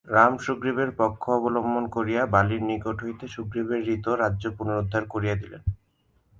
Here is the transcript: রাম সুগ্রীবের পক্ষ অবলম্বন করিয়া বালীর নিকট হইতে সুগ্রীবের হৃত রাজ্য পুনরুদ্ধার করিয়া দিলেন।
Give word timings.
রাম 0.07 0.33
সুগ্রীবের 0.37 0.89
পক্ষ 0.97 1.23
অবলম্বন 1.29 1.85
করিয়া 1.87 2.21
বালীর 2.25 2.63
নিকট 2.63 2.97
হইতে 3.03 3.25
সুগ্রীবের 3.27 3.81
হৃত 3.83 4.05
রাজ্য 4.21 4.43
পুনরুদ্ধার 4.57 5.03
করিয়া 5.05 5.35
দিলেন। 5.35 5.61